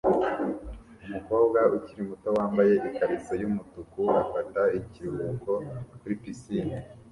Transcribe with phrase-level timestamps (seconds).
[1.05, 5.51] umukobwa ukiri muto wambaye ikariso yumutuku afata ikiruhuko
[5.99, 6.77] kuri pisine